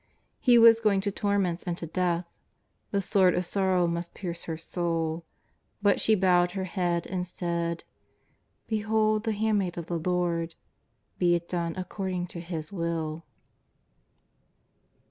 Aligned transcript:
He 0.39 0.57
was 0.57 0.79
going 0.79 0.99
to 1.01 1.11
torments 1.11 1.63
and 1.63 1.77
to 1.77 1.85
death; 1.85 2.25
the 2.89 3.01
sword 3.03 3.35
of 3.35 3.45
sorrow 3.45 3.85
must 3.85 4.15
pierce 4.15 4.45
her 4.45 4.57
soul; 4.57 5.25
but 5.79 6.01
she 6.01 6.15
bowed 6.15 6.53
her 6.53 6.63
head 6.63 7.05
and 7.05 7.27
said:" 7.27 7.83
Behold 8.75 9.25
the 9.25 9.31
handmaid 9.33 9.77
of 9.77 9.85
the 9.85 9.99
Lord, 9.99 10.55
be 11.19 11.35
it 11.35 11.47
done 11.47 11.75
according 11.77 12.25
to 12.29 12.39
His 12.39 12.73
Will.'' 12.73 13.25